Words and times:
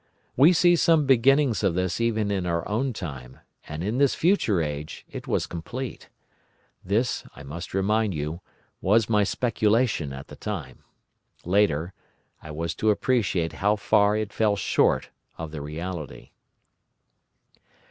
We 0.35 0.51
see 0.51 0.75
some 0.75 1.05
beginnings 1.05 1.61
of 1.61 1.75
this 1.75 2.01
even 2.01 2.31
in 2.31 2.47
our 2.47 2.67
own 2.67 2.91
time, 2.91 3.37
and 3.67 3.83
in 3.83 3.99
this 3.99 4.15
future 4.15 4.59
age 4.59 5.05
it 5.07 5.27
was 5.27 5.45
complete. 5.45 6.09
This, 6.83 7.23
I 7.35 7.43
must 7.43 7.75
remind 7.75 8.15
you, 8.15 8.41
was 8.81 9.07
my 9.07 9.23
speculation 9.23 10.11
at 10.11 10.27
the 10.27 10.35
time. 10.35 10.83
Later, 11.45 11.93
I 12.41 12.49
was 12.49 12.73
to 12.77 12.89
appreciate 12.89 13.53
how 13.61 13.75
far 13.75 14.17
it 14.17 14.33
fell 14.33 14.55
short 14.55 15.11
of 15.37 15.51
the 15.51 15.61
reality. 15.61 16.31